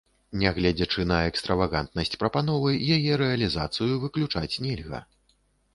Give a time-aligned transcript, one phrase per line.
[0.43, 5.07] Нягледзячы на экстравагантнасць прапановы, яе рэалізацыю выключаць нельга.